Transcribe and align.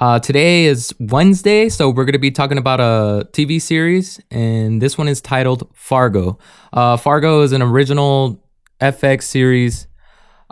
Uh, 0.00 0.18
today 0.18 0.64
is 0.64 0.94
Wednesday, 0.98 1.68
so 1.68 1.90
we're 1.90 2.06
going 2.06 2.14
to 2.14 2.18
be 2.18 2.30
talking 2.30 2.56
about 2.56 2.80
a 2.80 3.28
TV 3.32 3.60
series, 3.60 4.18
and 4.30 4.80
this 4.80 4.96
one 4.96 5.08
is 5.08 5.20
titled 5.20 5.68
Fargo. 5.74 6.38
Uh, 6.72 6.96
Fargo 6.96 7.42
is 7.42 7.52
an 7.52 7.60
original 7.60 8.42
FX 8.80 9.24
series. 9.24 9.86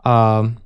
Um, 0.04 0.58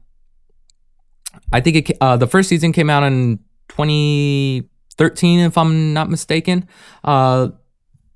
I 1.53 1.61
think 1.61 1.91
it, 1.91 1.97
uh, 2.01 2.17
the 2.17 2.27
first 2.27 2.49
season 2.49 2.73
came 2.73 2.91
out 2.91 3.05
in 3.05 3.39
2013, 3.69 5.39
if 5.39 5.57
I'm 5.57 5.93
not 5.93 6.11
mistaken. 6.11 6.67
Uh, 7.05 7.51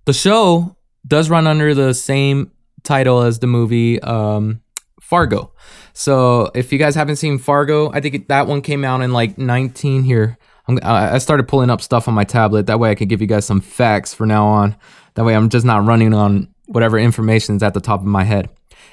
the 0.05 0.13
show 0.13 0.77
does 1.07 1.31
run 1.31 1.47
under 1.47 1.75
the 1.75 1.95
same 1.95 2.51
title 2.83 3.23
as 3.23 3.39
the 3.39 3.47
movie 3.47 4.03
um, 4.03 4.63
Fargo. 5.01 5.53
So 5.93 6.51
if 6.57 6.73
you 6.73 6.79
guys 6.81 6.97
haven't 6.97 7.17
seen 7.17 7.39
Fargo, 7.39 7.93
I 7.93 8.01
think 8.01 8.27
that 8.27 8.49
one 8.49 8.63
came 8.63 8.85
out 8.85 9.01
in 9.03 9.13
like 9.13 9.39
19 9.39 10.03
here. 10.03 10.37
I'm, 10.69 10.79
I 10.83 11.19
started 11.19 11.49
pulling 11.49 11.71
up 11.71 11.81
stuff 11.81 12.09
on 12.09 12.15
my 12.15 12.25
tablet. 12.25 12.67
That 12.67 12.81
way 12.81 12.91
I 12.91 12.95
could 12.95 13.09
give 13.09 13.21
you 13.21 13.27
guys 13.27 13.45
some 13.45 13.61
facts 13.61 14.13
for 14.13 14.27
now 14.27 14.47
on. 14.47 14.77
That 15.15 15.25
way 15.25 15.35
I'm 15.35 15.49
just 15.49 15.65
not 15.65 15.85
running 15.85 16.13
on 16.13 16.49
whatever 16.67 16.99
information 16.99 17.57
is 17.57 17.63
at 17.63 17.75
the 17.75 17.81
top 17.81 18.01
of 18.01 18.07
my 18.07 18.25
head. 18.25 18.51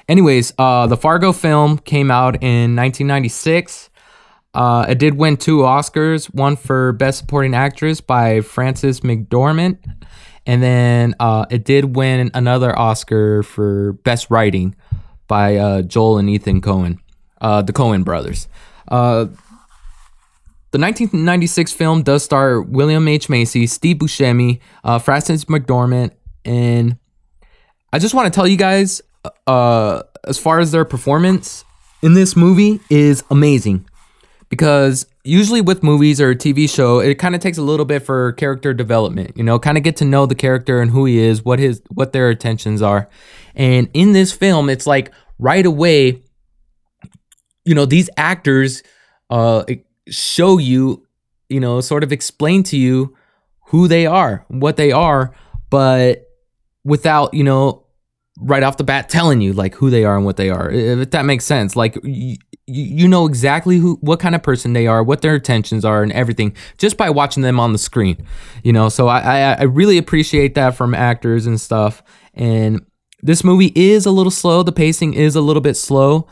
Anyways, 0.08 0.52
uh, 0.58 0.86
the 0.86 0.96
Fargo 0.96 1.32
film 1.32 1.78
came 1.78 2.10
out 2.10 2.36
in 2.42 2.76
1996. 2.76 3.90
Uh, 4.52 4.86
it 4.88 4.98
did 4.98 5.14
win 5.14 5.36
two 5.36 5.58
Oscars, 5.58 6.26
one 6.32 6.56
for 6.56 6.92
Best 6.92 7.18
Supporting 7.18 7.54
Actress 7.54 8.00
by 8.00 8.40
Frances 8.40 9.00
McDormand, 9.00 9.78
and 10.46 10.62
then 10.62 11.14
uh, 11.18 11.46
it 11.50 11.64
did 11.64 11.96
win 11.96 12.30
another 12.34 12.78
Oscar 12.78 13.42
for 13.42 13.94
Best 14.04 14.30
Writing 14.30 14.76
by 15.26 15.56
uh, 15.56 15.82
Joel 15.82 16.18
and 16.18 16.30
Ethan 16.30 16.60
Coen, 16.60 16.98
uh, 17.40 17.62
the 17.62 17.72
Coen 17.72 18.04
brothers. 18.04 18.46
The 20.74 20.80
1996 20.80 21.72
film 21.72 22.02
does 22.02 22.24
star 22.24 22.60
William 22.60 23.06
H. 23.06 23.28
Macy, 23.28 23.68
Steve 23.68 23.98
Buscemi, 23.98 24.58
uh, 24.82 24.98
Frances 24.98 25.44
McDormand, 25.44 26.10
and 26.44 26.98
I 27.92 28.00
just 28.00 28.12
want 28.12 28.26
to 28.26 28.36
tell 28.36 28.48
you 28.48 28.56
guys, 28.56 29.00
uh, 29.46 30.02
as 30.24 30.36
far 30.36 30.58
as 30.58 30.72
their 30.72 30.84
performance 30.84 31.64
in 32.02 32.14
this 32.14 32.34
movie 32.34 32.80
is 32.90 33.22
amazing 33.30 33.88
because 34.48 35.06
usually 35.22 35.60
with 35.60 35.84
movies 35.84 36.20
or 36.20 36.30
a 36.30 36.34
TV 36.34 36.68
show, 36.68 36.98
it 36.98 37.20
kind 37.20 37.36
of 37.36 37.40
takes 37.40 37.56
a 37.56 37.62
little 37.62 37.86
bit 37.86 38.00
for 38.00 38.32
character 38.32 38.74
development. 38.74 39.36
You 39.36 39.44
know, 39.44 39.60
kind 39.60 39.78
of 39.78 39.84
get 39.84 39.94
to 39.98 40.04
know 40.04 40.26
the 40.26 40.34
character 40.34 40.80
and 40.80 40.90
who 40.90 41.04
he 41.04 41.18
is, 41.18 41.44
what 41.44 41.60
his 41.60 41.82
what 41.90 42.12
their 42.12 42.32
intentions 42.32 42.82
are. 42.82 43.08
And 43.54 43.88
in 43.94 44.10
this 44.10 44.32
film, 44.32 44.68
it's 44.68 44.88
like 44.88 45.12
right 45.38 45.64
away, 45.64 46.24
you 47.64 47.76
know, 47.76 47.86
these 47.86 48.10
actors 48.16 48.82
uh 49.30 49.62
show 50.08 50.58
you, 50.58 51.06
you 51.48 51.60
know, 51.60 51.80
sort 51.80 52.02
of 52.02 52.12
explain 52.12 52.62
to 52.64 52.76
you 52.76 53.16
who 53.66 53.88
they 53.88 54.06
are, 54.06 54.44
what 54.48 54.76
they 54.76 54.92
are, 54.92 55.34
but 55.70 56.28
without, 56.84 57.34
you 57.34 57.44
know, 57.44 57.84
right 58.40 58.62
off 58.62 58.76
the 58.76 58.84
bat 58.84 59.08
telling 59.08 59.40
you 59.40 59.52
like 59.52 59.74
who 59.76 59.90
they 59.90 60.04
are 60.04 60.16
and 60.16 60.24
what 60.24 60.36
they 60.36 60.50
are 60.50 60.68
if 60.70 61.10
that 61.12 61.24
makes 61.24 61.44
sense. 61.44 61.76
Like 61.76 61.96
you, 62.02 62.36
you 62.66 63.06
know 63.06 63.26
exactly 63.26 63.78
who 63.78 63.96
what 64.00 64.18
kind 64.18 64.34
of 64.34 64.42
person 64.42 64.72
they 64.72 64.86
are 64.86 65.04
what 65.04 65.22
their 65.22 65.36
intentions 65.36 65.84
are 65.84 66.02
and 66.02 66.10
everything 66.12 66.56
just 66.78 66.96
by 66.96 67.10
watching 67.10 67.42
them 67.42 67.60
on 67.60 67.72
the 67.72 67.78
screen 67.78 68.26
you 68.64 68.72
know? 68.72 68.88
So 68.88 69.06
i 69.06 69.20
i, 69.20 69.52
I 69.52 69.62
really 69.64 69.98
appreciate 69.98 70.54
that 70.56 70.74
from 70.74 70.94
actors 70.94 71.46
and 71.46 71.60
stuff. 71.60 72.02
And 72.34 72.84
this 73.22 73.44
movie 73.44 73.72
is 73.74 74.04
a 74.04 74.10
little 74.10 74.32
slow. 74.32 74.62
The 74.62 74.72
pacing 74.72 75.14
is 75.14 75.36
a 75.36 75.40
little 75.40 75.62
bit 75.62 75.76
slow 75.76 76.26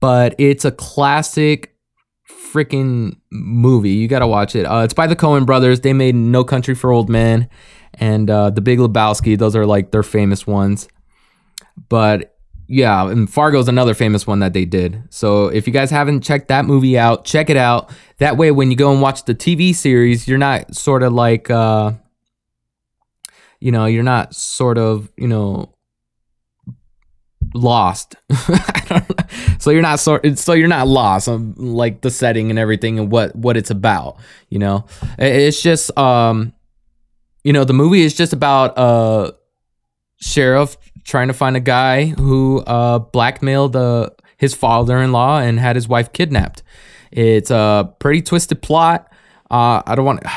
but 0.00 0.34
it's 0.38 0.64
a 0.64 0.72
classic 0.72 1.73
freaking 2.54 3.16
movie. 3.32 3.90
You 3.90 4.06
gotta 4.06 4.28
watch 4.28 4.54
it. 4.54 4.64
Uh, 4.64 4.82
it's 4.84 4.94
by 4.94 5.08
the 5.08 5.16
coen 5.16 5.44
brothers. 5.44 5.80
They 5.80 5.92
made 5.92 6.14
no 6.14 6.44
country 6.44 6.74
for 6.76 6.92
old 6.92 7.08
men 7.10 7.48
and 7.94 8.30
uh, 8.30 8.50
the 8.50 8.60
big 8.60 8.78
lebowski. 8.78 9.36
Those 9.36 9.56
are 9.56 9.66
like 9.66 9.90
their 9.90 10.04
famous 10.04 10.46
ones. 10.46 10.88
But 11.88 12.36
yeah, 12.68 13.10
and 13.10 13.28
Fargo's 13.28 13.68
another 13.68 13.92
famous 13.92 14.26
one 14.26 14.38
that 14.38 14.52
they 14.52 14.64
did. 14.64 15.02
So 15.10 15.48
if 15.48 15.66
you 15.66 15.72
guys 15.72 15.90
haven't 15.90 16.22
checked 16.22 16.48
that 16.48 16.64
movie 16.64 16.96
out, 16.96 17.24
check 17.24 17.50
it 17.50 17.56
out. 17.56 17.92
That 18.18 18.36
way, 18.36 18.52
when 18.52 18.70
you 18.70 18.76
go 18.76 18.92
and 18.92 19.02
watch 19.02 19.24
the 19.24 19.34
TV 19.34 19.74
series, 19.74 20.28
you're 20.28 20.38
not 20.38 20.74
sort 20.74 21.02
of 21.02 21.12
like, 21.12 21.50
uh, 21.50 21.92
you 23.58 23.72
know, 23.72 23.86
you're 23.86 24.04
not 24.04 24.34
sort 24.34 24.78
of, 24.78 25.10
you 25.16 25.26
know, 25.28 25.73
lost. 27.54 28.16
so 29.58 29.70
you're 29.70 29.82
not 29.82 30.00
sort, 30.00 30.38
so 30.38 30.52
you're 30.52 30.68
not 30.68 30.86
lost 30.86 31.28
on 31.28 31.54
like 31.56 32.02
the 32.02 32.10
setting 32.10 32.50
and 32.50 32.58
everything 32.58 32.98
and 32.98 33.10
what 33.10 33.34
what 33.34 33.56
it's 33.56 33.70
about. 33.70 34.16
You 34.50 34.58
know, 34.58 34.86
it's 35.18 35.62
just, 35.62 35.96
um, 35.96 36.52
you 37.42 37.52
know, 37.52 37.64
the 37.64 37.72
movie 37.72 38.02
is 38.02 38.14
just 38.14 38.32
about 38.32 38.76
uh 38.76 39.32
sheriff 40.18 40.76
trying 41.04 41.28
to 41.28 41.34
find 41.34 41.56
a 41.56 41.60
guy 41.60 42.06
who 42.06 42.60
uh, 42.66 42.98
blackmailed 42.98 43.76
uh, 43.76 44.10
his 44.36 44.54
father-in-law 44.54 45.40
and 45.40 45.60
had 45.60 45.76
his 45.76 45.86
wife 45.86 46.12
kidnapped. 46.12 46.62
It's 47.12 47.50
a 47.50 47.94
pretty 47.98 48.22
twisted 48.22 48.62
plot. 48.62 49.12
Uh, 49.50 49.82
I 49.86 49.94
don't 49.94 50.04
want. 50.04 50.22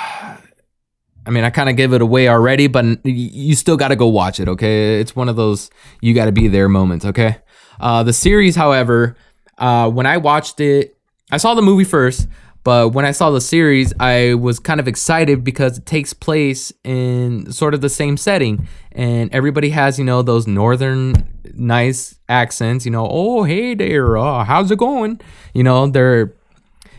I 1.28 1.30
mean, 1.30 1.44
I 1.44 1.50
kind 1.50 1.70
of 1.70 1.76
gave 1.76 1.92
it 1.92 2.02
away 2.02 2.30
already, 2.30 2.68
but 2.68 3.06
you 3.06 3.54
still 3.54 3.76
got 3.76 3.90
to 3.90 3.98
go 3.98 4.08
watch 4.08 4.40
it. 4.40 4.48
Okay, 4.48 5.02
it's 5.02 5.16
one 5.16 5.28
of 5.28 5.36
those 5.36 5.70
you 6.02 6.14
got 6.14 6.26
to 6.26 6.32
be 6.32 6.48
there 6.48 6.70
moments. 6.70 7.04
Okay, 7.06 7.38
uh, 7.82 8.02
the 8.04 8.14
series, 8.14 8.56
however, 8.56 9.18
uh, 9.58 9.90
when 9.90 10.06
I 10.06 10.18
watched 10.18 10.62
it, 10.62 10.98
I 11.30 11.38
saw 11.38 11.54
the 11.54 11.62
movie 11.62 11.84
first. 11.84 12.28
But 12.64 12.90
when 12.90 13.06
I 13.06 13.12
saw 13.12 13.32
the 13.32 13.40
series, 13.40 13.94
I 13.98 14.34
was 14.34 14.60
kind 14.60 14.82
of 14.82 14.90
excited 14.90 15.42
because 15.42 15.78
it 15.78 15.86
takes 15.86 16.12
place 16.12 16.74
in 16.84 17.50
sort 17.50 17.74
of 17.74 17.80
the 17.80 17.88
same 17.88 18.18
setting. 18.18 18.68
And 18.92 19.34
everybody 19.34 19.70
has, 19.70 19.98
you 19.98 20.04
know, 20.04 20.22
those 20.22 20.48
northern 20.48 21.14
nice 21.54 22.20
accents, 22.28 22.84
you 22.84 22.92
know, 22.92 23.08
oh, 23.10 23.44
hey 23.44 23.74
there, 23.74 24.18
uh, 24.18 24.44
how's 24.44 24.70
it 24.70 24.80
going? 24.80 25.22
You 25.54 25.64
know, 25.64 25.88
they're, 25.88 26.34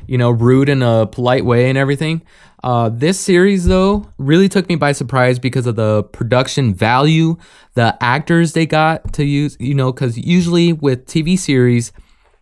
you 0.08 0.18
know, 0.18 0.30
rude 0.30 0.68
in 0.68 0.82
a 0.82 1.06
polite 1.06 1.44
way 1.44 1.68
and 1.68 1.78
everything. 1.78 2.22
Uh, 2.64 2.88
this 2.88 3.20
series, 3.20 3.66
though, 3.66 4.08
really 4.18 4.48
took 4.48 4.68
me 4.68 4.74
by 4.74 4.90
surprise 4.90 5.38
because 5.38 5.66
of 5.66 5.76
the 5.76 6.02
production 6.02 6.74
value, 6.74 7.36
the 7.74 7.96
actors 8.00 8.52
they 8.54 8.66
got 8.66 9.12
to 9.12 9.24
use, 9.24 9.56
you 9.60 9.74
know, 9.74 9.92
because 9.92 10.18
usually 10.18 10.72
with 10.72 11.06
TV 11.06 11.38
series, 11.38 11.92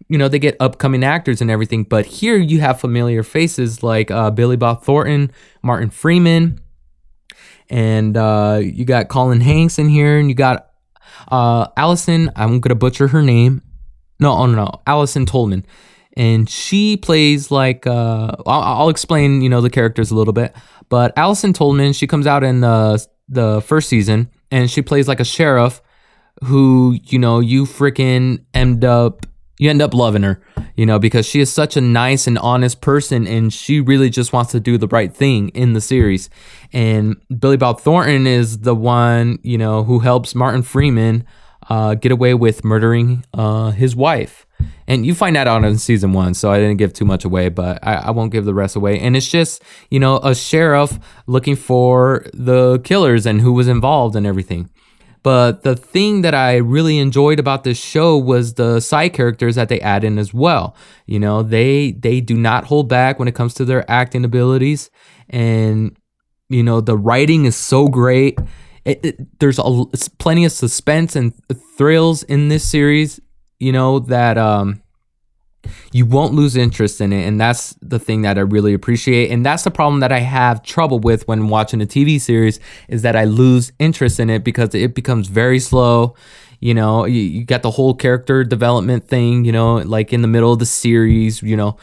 you 0.08 0.16
know, 0.16 0.28
they 0.28 0.38
get 0.38 0.56
upcoming 0.60 1.04
actors 1.04 1.42
and 1.42 1.50
everything. 1.50 1.84
But 1.84 2.06
here 2.06 2.36
you 2.36 2.60
have 2.60 2.80
familiar 2.80 3.22
faces 3.22 3.82
like 3.82 4.10
uh, 4.10 4.30
Billy 4.30 4.56
Bob 4.56 4.82
Thornton, 4.82 5.30
Martin 5.62 5.90
Freeman, 5.90 6.60
and 7.68 8.16
uh, 8.16 8.60
you 8.62 8.84
got 8.84 9.08
Colin 9.08 9.40
Hanks 9.40 9.78
in 9.78 9.88
here, 9.88 10.18
and 10.18 10.28
you 10.28 10.34
got 10.34 10.70
uh, 11.30 11.66
Allison. 11.76 12.30
I'm 12.36 12.60
gonna 12.60 12.76
butcher 12.76 13.08
her 13.08 13.22
name. 13.22 13.62
No, 14.18 14.32
oh 14.32 14.46
no, 14.46 14.64
no, 14.64 14.80
Allison 14.86 15.26
Tolman, 15.26 15.66
and 16.16 16.48
she 16.48 16.96
plays 16.96 17.50
like 17.50 17.86
uh, 17.86 18.34
I'll, 18.46 18.62
I'll 18.62 18.88
explain, 18.88 19.42
you 19.42 19.48
know, 19.48 19.60
the 19.60 19.70
characters 19.70 20.10
a 20.10 20.14
little 20.14 20.32
bit. 20.32 20.54
But 20.88 21.16
Allison 21.16 21.52
Tolman, 21.52 21.92
she 21.92 22.06
comes 22.06 22.26
out 22.26 22.44
in 22.44 22.60
the 22.60 23.04
the 23.28 23.60
first 23.62 23.88
season, 23.88 24.30
and 24.50 24.70
she 24.70 24.82
plays 24.82 25.08
like 25.08 25.20
a 25.20 25.24
sheriff 25.24 25.82
who, 26.44 26.98
you 27.04 27.18
know, 27.18 27.40
you 27.40 27.64
freaking 27.64 28.44
end 28.54 28.84
up 28.84 29.26
you 29.58 29.70
end 29.70 29.80
up 29.80 29.94
loving 29.94 30.22
her, 30.22 30.40
you 30.76 30.84
know, 30.84 30.98
because 30.98 31.26
she 31.26 31.40
is 31.40 31.50
such 31.50 31.76
a 31.76 31.80
nice 31.80 32.26
and 32.26 32.38
honest 32.38 32.80
person 32.80 33.26
and 33.26 33.52
she 33.52 33.80
really 33.80 34.10
just 34.10 34.32
wants 34.32 34.52
to 34.52 34.60
do 34.60 34.76
the 34.76 34.88
right 34.88 35.14
thing 35.14 35.48
in 35.50 35.72
the 35.72 35.80
series. 35.80 36.28
And 36.72 37.16
Billy 37.38 37.56
Bob 37.56 37.80
Thornton 37.80 38.26
is 38.26 38.58
the 38.58 38.74
one, 38.74 39.38
you 39.42 39.56
know, 39.56 39.82
who 39.82 40.00
helps 40.00 40.34
Martin 40.34 40.62
Freeman 40.62 41.24
uh, 41.70 41.94
get 41.94 42.12
away 42.12 42.34
with 42.34 42.64
murdering 42.64 43.24
uh, 43.32 43.70
his 43.70 43.96
wife. 43.96 44.45
And 44.86 45.04
you 45.04 45.14
find 45.14 45.34
that 45.36 45.48
out 45.48 45.64
in 45.64 45.78
season 45.78 46.12
one, 46.12 46.34
so 46.34 46.50
I 46.50 46.58
didn't 46.58 46.76
give 46.76 46.92
too 46.92 47.04
much 47.04 47.24
away, 47.24 47.48
but 47.48 47.78
I, 47.82 47.94
I 47.94 48.10
won't 48.10 48.30
give 48.30 48.44
the 48.44 48.54
rest 48.54 48.76
away. 48.76 49.00
And 49.00 49.16
it's 49.16 49.28
just, 49.28 49.62
you 49.90 49.98
know, 49.98 50.18
a 50.18 50.34
sheriff 50.34 50.98
looking 51.26 51.56
for 51.56 52.26
the 52.32 52.80
killers 52.84 53.26
and 53.26 53.40
who 53.40 53.52
was 53.52 53.66
involved 53.66 54.14
and 54.14 54.26
everything. 54.26 54.70
But 55.26 55.64
the 55.64 55.74
thing 55.74 56.22
that 56.22 56.36
I 56.36 56.54
really 56.54 56.98
enjoyed 56.98 57.40
about 57.40 57.64
this 57.64 57.78
show 57.78 58.16
was 58.16 58.54
the 58.54 58.78
side 58.78 59.12
characters 59.12 59.56
that 59.56 59.68
they 59.68 59.80
add 59.80 60.04
in 60.04 60.20
as 60.20 60.32
well. 60.32 60.76
You 61.06 61.18
know, 61.18 61.42
they 61.42 61.90
they 61.90 62.20
do 62.20 62.36
not 62.36 62.66
hold 62.66 62.88
back 62.88 63.18
when 63.18 63.26
it 63.26 63.34
comes 63.34 63.52
to 63.54 63.64
their 63.64 63.84
acting 63.90 64.24
abilities, 64.24 64.88
and 65.28 65.98
you 66.48 66.62
know 66.62 66.80
the 66.80 66.96
writing 66.96 67.44
is 67.44 67.56
so 67.56 67.88
great. 67.88 68.38
It, 68.84 69.04
it, 69.04 69.40
there's 69.40 69.58
a, 69.58 69.86
plenty 70.20 70.44
of 70.44 70.52
suspense 70.52 71.16
and 71.16 71.34
thrills 71.76 72.22
in 72.22 72.46
this 72.46 72.64
series. 72.64 73.18
You 73.58 73.72
know 73.72 73.98
that 74.00 74.36
um, 74.38 74.82
you 75.92 76.06
won't 76.06 76.34
lose 76.34 76.56
interest 76.56 77.00
in 77.00 77.12
it 77.12 77.26
and 77.26 77.40
that's 77.40 77.74
the 77.82 77.98
thing 77.98 78.22
that 78.22 78.38
i 78.38 78.40
really 78.40 78.74
appreciate 78.74 79.30
and 79.30 79.44
that's 79.44 79.64
the 79.64 79.70
problem 79.70 80.00
that 80.00 80.12
i 80.12 80.20
have 80.20 80.62
trouble 80.62 80.98
with 80.98 81.26
when 81.28 81.48
watching 81.48 81.80
a 81.80 81.86
tv 81.86 82.20
series 82.20 82.60
is 82.88 83.02
that 83.02 83.16
i 83.16 83.24
lose 83.24 83.72
interest 83.78 84.20
in 84.20 84.30
it 84.30 84.44
because 84.44 84.74
it 84.74 84.94
becomes 84.94 85.28
very 85.28 85.58
slow 85.58 86.14
you 86.60 86.74
know 86.74 87.04
you, 87.04 87.20
you 87.20 87.44
got 87.44 87.62
the 87.62 87.70
whole 87.70 87.94
character 87.94 88.44
development 88.44 89.06
thing 89.06 89.44
you 89.44 89.52
know 89.52 89.76
like 89.76 90.12
in 90.12 90.22
the 90.22 90.28
middle 90.28 90.52
of 90.52 90.58
the 90.58 90.66
series 90.66 91.42
you 91.42 91.56
know 91.56 91.76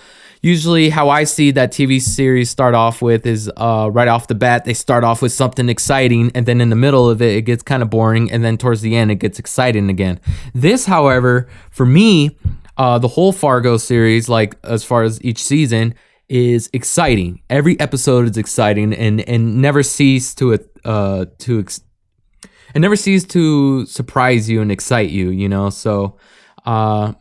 usually 0.44 0.90
how 0.90 1.10
I 1.10 1.24
see 1.24 1.52
that 1.52 1.72
TV 1.72 2.00
series 2.00 2.52
start 2.52 2.76
off 2.76 3.02
with 3.02 3.26
is 3.26 3.50
uh, 3.58 3.90
right 3.92 4.10
off 4.10 4.28
the 4.28 4.36
bat 4.36 4.66
they 4.66 4.76
start 4.76 5.04
off 5.04 5.24
with 5.24 5.32
something 5.32 5.70
exciting, 5.70 6.32
and 6.36 6.46
then 6.46 6.62
in 6.62 6.70
the 6.70 6.76
middle 6.76 7.10
of 7.10 7.22
it 7.22 7.36
it 7.36 7.42
gets 7.44 7.64
kind 7.64 7.82
of 7.82 7.90
boring, 7.90 8.32
and 8.32 8.44
then 8.44 8.58
towards 8.58 8.82
the 8.82 8.96
end 8.96 9.10
it 9.10 9.16
gets 9.16 9.40
exciting 9.40 9.90
again. 9.90 10.20
This, 10.54 10.86
however, 10.86 11.48
for 11.72 11.88
me, 11.88 12.38
uh, 12.78 12.98
the 13.00 13.08
whole 13.08 13.32
Fargo 13.32 13.78
series, 13.78 14.30
like 14.30 14.56
as 14.64 14.84
far 14.84 15.04
as 15.04 15.24
each 15.24 15.44
season, 15.44 15.94
is 16.30 16.70
exciting. 16.74 17.42
Every 17.50 17.80
episode 17.80 18.30
is 18.30 18.38
exciting, 18.38 18.94
and 18.94 19.22
and 19.22 19.62
never 19.62 19.84
cease 19.84 20.34
to 20.36 20.58
uh 20.86 21.26
to 21.40 21.60
ex- 21.60 21.82
it 22.74 22.80
never 22.80 22.96
cease 22.96 23.24
to 23.26 23.86
surprise 23.86 24.50
you 24.50 24.62
and 24.62 24.72
excite 24.72 25.10
you. 25.10 25.30
You 25.30 25.48
know, 25.50 25.70
so 25.70 26.18
uh, 26.66 27.14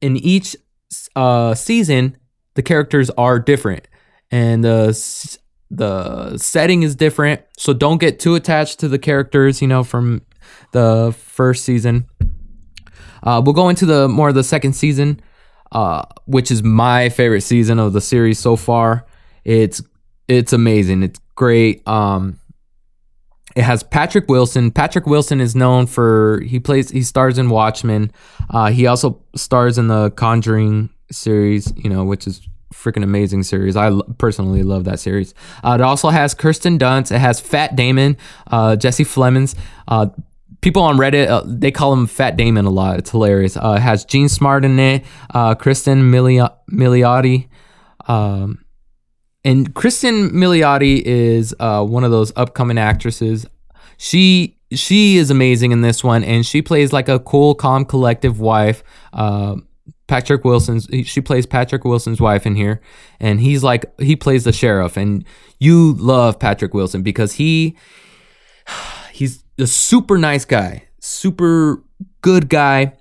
in 0.00 0.16
each 0.16 0.56
uh 1.16 1.54
season, 1.54 2.16
the 2.54 2.62
characters 2.62 3.10
are 3.10 3.38
different, 3.40 3.88
and 4.30 4.62
the 4.62 5.38
the 5.70 6.38
setting 6.38 6.84
is 6.84 6.94
different. 6.94 7.40
So 7.58 7.72
don't 7.72 7.98
get 7.98 8.20
too 8.20 8.36
attached 8.36 8.78
to 8.80 8.88
the 8.88 8.98
characters. 8.98 9.60
You 9.60 9.66
know, 9.66 9.82
from 9.82 10.22
the 10.70 11.12
first 11.18 11.64
season 11.64 12.06
uh, 13.24 13.42
we'll 13.44 13.54
go 13.54 13.68
into 13.68 13.86
the 13.86 14.08
more 14.08 14.28
of 14.28 14.34
the 14.34 14.44
second 14.44 14.74
season, 14.74 15.20
uh, 15.72 16.04
which 16.26 16.50
is 16.50 16.62
my 16.62 17.08
favorite 17.08 17.40
season 17.40 17.78
of 17.78 17.92
the 17.92 18.00
series 18.00 18.38
so 18.38 18.54
far. 18.56 19.06
It's 19.44 19.82
it's 20.28 20.52
amazing. 20.52 21.02
It's 21.02 21.20
great. 21.34 21.86
Um, 21.88 22.38
it 23.56 23.62
has 23.62 23.82
Patrick 23.82 24.28
Wilson. 24.28 24.70
Patrick 24.70 25.06
Wilson 25.06 25.40
is 25.40 25.54
known 25.54 25.86
for 25.86 26.40
he 26.46 26.58
plays 26.58 26.90
he 26.90 27.02
stars 27.02 27.38
in 27.38 27.50
Watchmen. 27.50 28.10
Uh, 28.50 28.70
he 28.70 28.86
also 28.86 29.22
stars 29.36 29.78
in 29.78 29.88
the 29.88 30.10
Conjuring 30.12 30.90
series, 31.10 31.72
you 31.76 31.88
know, 31.88 32.04
which 32.04 32.26
is 32.26 32.46
freaking 32.72 33.04
amazing 33.04 33.42
series. 33.44 33.76
I 33.76 33.86
l- 33.86 34.02
personally 34.18 34.62
love 34.62 34.84
that 34.84 34.98
series. 34.98 35.34
Uh, 35.62 35.76
it 35.78 35.80
also 35.80 36.08
has 36.08 36.34
Kirsten 36.34 36.78
Dunst. 36.78 37.14
It 37.14 37.18
has 37.18 37.40
Fat 37.40 37.76
Damon, 37.76 38.16
uh, 38.48 38.76
Jesse 38.76 39.04
Plemons, 39.04 39.54
uh, 39.86 40.06
people 40.64 40.82
on 40.82 40.96
Reddit 40.96 41.28
uh, 41.28 41.42
they 41.44 41.70
call 41.70 41.92
him 41.92 42.06
Fat 42.06 42.38
Damon 42.38 42.64
a 42.64 42.70
lot. 42.70 42.98
It's 42.98 43.10
hilarious. 43.10 43.54
Uh, 43.54 43.74
it 43.76 43.82
has 43.82 44.06
Jean 44.06 44.30
Smart 44.30 44.64
in 44.64 44.80
it, 44.80 45.04
uh, 45.34 45.54
Kristen 45.54 46.10
Mili- 46.10 46.50
Milioti, 46.72 47.48
um, 48.08 48.64
and 49.44 49.74
Kristen 49.74 50.30
Milioti 50.30 51.02
is 51.02 51.54
uh, 51.60 51.84
one 51.84 52.02
of 52.02 52.10
those 52.10 52.32
upcoming 52.34 52.78
actresses. 52.78 53.46
She 53.98 54.58
she 54.72 55.18
is 55.18 55.30
amazing 55.30 55.70
in 55.72 55.82
this 55.82 56.02
one, 56.02 56.24
and 56.24 56.46
she 56.46 56.62
plays 56.62 56.94
like 56.94 57.10
a 57.10 57.18
cool, 57.20 57.54
calm, 57.54 57.84
collective 57.84 58.40
wife. 58.40 58.82
Uh, 59.12 59.56
Patrick 60.06 60.44
Wilson's 60.44 60.88
she 61.04 61.20
plays 61.20 61.44
Patrick 61.44 61.84
Wilson's 61.84 62.22
wife 62.22 62.46
in 62.46 62.56
here, 62.56 62.80
and 63.20 63.38
he's 63.38 63.62
like 63.62 63.84
he 64.00 64.16
plays 64.16 64.44
the 64.44 64.52
sheriff, 64.52 64.96
and 64.96 65.26
you 65.58 65.92
love 65.92 66.38
Patrick 66.38 66.72
Wilson 66.72 67.02
because 67.02 67.34
he 67.34 67.76
he's 69.12 69.43
a 69.58 69.66
super 69.66 70.18
nice 70.18 70.44
guy, 70.44 70.84
super 71.00 71.82
good 72.22 72.48
guy, 72.48 72.94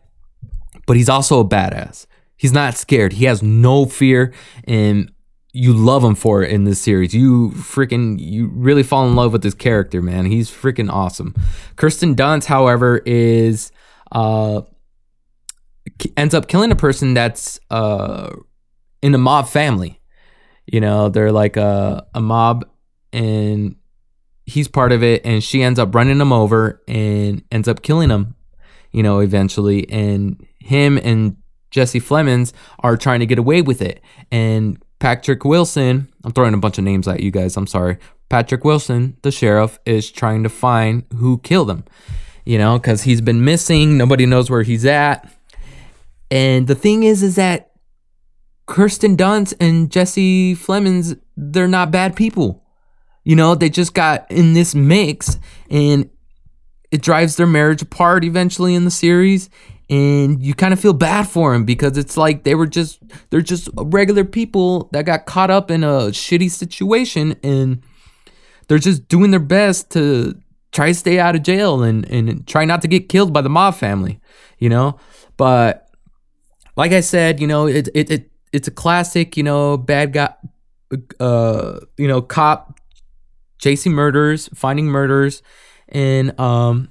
but 0.85 0.95
he's 0.97 1.09
also 1.09 1.39
a 1.39 1.45
badass. 1.45 2.05
He's 2.35 2.53
not 2.53 2.75
scared. 2.75 3.13
He 3.13 3.25
has 3.25 3.41
no 3.41 3.85
fear, 3.85 4.33
and 4.65 5.11
you 5.53 5.71
love 5.71 6.03
him 6.03 6.15
for 6.15 6.43
it 6.43 6.51
in 6.51 6.63
this 6.63 6.81
series. 6.81 7.13
You 7.13 7.51
freaking 7.51 8.19
you 8.19 8.47
really 8.47 8.83
fall 8.83 9.07
in 9.07 9.15
love 9.15 9.31
with 9.31 9.43
this 9.43 9.53
character, 9.53 10.01
man. 10.01 10.25
He's 10.25 10.49
freaking 10.49 10.91
awesome. 10.91 11.35
Kirsten 11.75 12.15
Dunst, 12.15 12.45
however, 12.45 13.01
is 13.05 13.71
uh 14.11 14.61
ends 16.17 16.33
up 16.33 16.47
killing 16.47 16.71
a 16.71 16.75
person 16.75 17.13
that's 17.13 17.59
uh 17.69 18.35
in 19.01 19.13
a 19.13 19.19
mob 19.19 19.47
family. 19.47 20.01
You 20.65 20.81
know, 20.81 21.09
they're 21.09 21.31
like 21.31 21.55
a 21.55 22.07
a 22.15 22.21
mob 22.21 22.65
and 23.13 23.75
he's 24.45 24.67
part 24.67 24.91
of 24.91 25.03
it 25.03 25.25
and 25.25 25.43
she 25.43 25.63
ends 25.63 25.79
up 25.79 25.95
running 25.95 26.19
him 26.19 26.33
over 26.33 26.81
and 26.87 27.43
ends 27.51 27.67
up 27.67 27.81
killing 27.81 28.09
him 28.09 28.35
you 28.93 29.03
know 29.03 29.19
eventually. 29.19 29.89
And 29.89 30.45
him 30.59 30.97
and 30.97 31.35
jesse 31.71 31.99
Plemons 31.99 32.53
are 32.79 32.95
trying 32.95 33.19
to 33.19 33.25
get 33.25 33.39
away 33.39 33.61
with 33.61 33.81
it. 33.81 34.01
And 34.31 34.81
patrick 34.99 35.43
wilson 35.43 36.07
i'm 36.23 36.31
throwing 36.31 36.53
a 36.53 36.57
bunch 36.57 36.77
of 36.77 36.83
names 36.85 37.09
at 37.09 37.19
you 37.19 37.31
guys 37.31 37.57
i'm 37.57 37.67
sorry. 37.67 37.97
Patrick 38.29 38.63
wilson 38.63 39.17
the 39.21 39.31
sheriff 39.31 39.77
is 39.85 40.09
trying 40.09 40.43
to 40.43 40.49
find 40.49 41.03
who 41.15 41.39
killed 41.39 41.69
him 41.69 41.83
you 42.45 42.57
know 42.57 42.77
because 42.79 43.03
he's 43.03 43.21
been 43.21 43.43
missing. 43.43 43.97
Nobody 43.97 44.25
knows 44.25 44.49
where 44.49 44.63
he's 44.63 44.85
at. 44.85 45.29
And 46.31 46.67
the 46.67 46.75
thing 46.75 47.03
is 47.03 47.21
is 47.21 47.35
that 47.35 47.71
kirsten 48.65 49.17
dunst 49.17 49.53
and 49.59 49.91
jesse 49.91 50.55
Plemons 50.55 51.19
they're 51.35 51.67
not 51.67 51.91
bad 51.91 52.15
people 52.15 52.62
you 53.23 53.35
know, 53.35 53.55
they 53.55 53.69
just 53.69 53.93
got 53.93 54.29
in 54.31 54.53
this 54.53 54.75
mix 54.75 55.37
and 55.69 56.09
it 56.91 57.01
drives 57.01 57.35
their 57.37 57.47
marriage 57.47 57.81
apart 57.81 58.23
eventually 58.23 58.75
in 58.75 58.85
the 58.85 58.91
series 58.91 59.49
and 59.89 60.41
you 60.41 60.53
kind 60.53 60.73
of 60.73 60.79
feel 60.79 60.93
bad 60.93 61.27
for 61.27 61.53
them 61.53 61.65
because 61.65 61.97
it's 61.97 62.15
like 62.17 62.43
they 62.43 62.55
were 62.55 62.67
just 62.67 62.99
they're 63.29 63.41
just 63.41 63.69
regular 63.75 64.23
people 64.23 64.89
that 64.93 65.05
got 65.05 65.25
caught 65.25 65.51
up 65.51 65.69
in 65.69 65.83
a 65.83 66.09
shitty 66.11 66.49
situation 66.49 67.35
and 67.43 67.83
they're 68.67 68.77
just 68.77 69.07
doing 69.07 69.31
their 69.31 69.39
best 69.39 69.91
to 69.91 70.39
try 70.71 70.87
to 70.87 70.93
stay 70.93 71.19
out 71.19 71.35
of 71.35 71.43
jail 71.43 71.83
and 71.83 72.05
and 72.09 72.47
try 72.47 72.63
not 72.63 72.81
to 72.81 72.87
get 72.87 73.09
killed 73.09 73.33
by 73.33 73.41
the 73.41 73.49
mob 73.49 73.75
family 73.75 74.19
you 74.57 74.69
know? 74.69 74.97
But 75.35 75.83
like 76.75 76.91
i 76.91 77.01
said 77.01 77.39
you 77.39 77.47
know 77.47 77.67
it 77.67 77.89
it, 77.93 78.09
it 78.09 78.31
it's 78.51 78.67
a 78.67 78.71
classic 78.71 79.37
you 79.37 79.43
know 79.43 79.77
bad 79.77 80.13
guy 80.13 80.33
uh 81.19 81.79
you 81.97 82.07
know 82.07 82.21
cop 82.21 82.72
chasing 83.63 83.93
murders, 83.93 84.49
finding 84.53 84.87
murders, 84.87 85.41
and 85.87 86.37
um, 86.39 86.89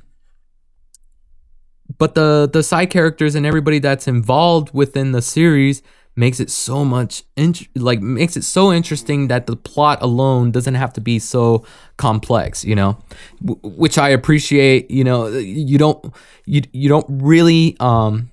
but 1.99 2.15
the 2.15 2.49
the 2.51 2.63
side 2.63 2.91
characters 2.91 3.35
and 3.35 3.45
everybody 3.45 3.79
that's 3.79 4.09
involved 4.09 4.73
within 4.73 5.13
the 5.13 5.21
series 5.21 5.83
makes 6.17 6.41
it 6.41 6.51
so 6.51 6.85
much 6.85 7.25
int- 7.37 7.69
like 7.77 8.01
makes 8.01 8.37
it 8.37 8.45
so 8.45 8.73
interesting 8.73 9.29
that 9.29 9.47
the 9.47 9.57
plot 9.57 9.99
alone 10.03 10.51
doesn't 10.51 10.75
have 10.75 10.93
to 10.93 11.01
be 11.01 11.19
so 11.19 11.65
complex 11.97 12.65
you 12.65 12.75
know? 12.75 12.99
W- 13.45 13.61
which 13.77 13.97
i 13.97 14.11
appreciate 14.11 14.91
you 14.91 15.05
know 15.05 15.27
you 15.29 15.79
don't 15.79 16.15
you, 16.45 16.61
you 16.73 16.89
don't 16.89 17.07
really 17.09 17.77
um 17.81 18.31